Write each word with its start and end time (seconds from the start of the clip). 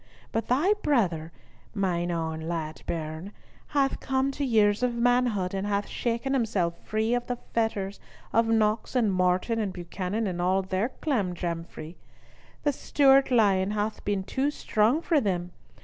But 0.31 0.47
thy 0.47 0.73
brother, 0.81 1.31
mine 1.75 2.09
ain 2.09 2.47
lad 2.47 2.81
bairn, 2.87 3.31
hath 3.67 3.99
come 3.99 4.31
to 4.31 4.43
years 4.43 4.81
of 4.81 4.95
manhood, 4.95 5.53
and 5.53 5.67
hath 5.67 5.87
shaken 5.87 6.33
himself 6.33 6.83
free 6.83 7.13
of 7.13 7.27
the 7.27 7.35
fetters 7.53 7.99
of 8.33 8.47
Knox 8.47 8.95
and 8.95 9.13
Morton 9.13 9.59
and 9.59 9.71
Buchanan, 9.71 10.25
and 10.25 10.41
all 10.41 10.63
their 10.63 10.89
clamjamfrie. 11.03 11.97
The 12.63 12.73
Stewart 12.73 13.29
lion 13.29 13.69
hath 13.69 14.03
been 14.03 14.23
too 14.23 14.49
strong 14.49 15.03
for 15.03 15.21
them. 15.21 15.51